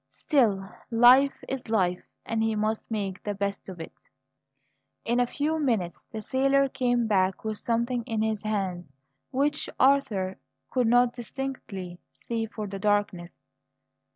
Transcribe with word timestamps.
Still, 0.13 0.67
life 0.89 1.43
is 1.47 1.69
life, 1.69 2.01
and 2.25 2.41
he 2.41 2.55
must 2.55 2.89
make 2.89 3.21
the 3.21 3.35
best 3.35 3.69
of 3.69 3.79
it. 3.79 3.93
In 5.05 5.19
a 5.19 5.27
few 5.27 5.59
minutes 5.59 6.07
the 6.07 6.23
sailor 6.23 6.67
came 6.67 7.05
back 7.05 7.43
with 7.45 7.59
something 7.59 8.01
in 8.07 8.23
his 8.23 8.41
hands 8.41 8.93
which 9.29 9.69
Arthur 9.79 10.39
could 10.71 10.87
not 10.87 11.13
distinctly 11.13 11.99
see 12.11 12.47
for 12.47 12.65
the 12.65 12.79
darkness. 12.79 13.41